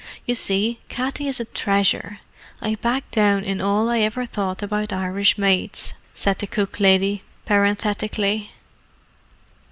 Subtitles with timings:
[0.25, 2.21] You see, Katty is a treasure.
[2.59, 7.21] I back down in all I ever thought about Irish maids," said the cook lady,
[7.45, 8.49] parenthetically.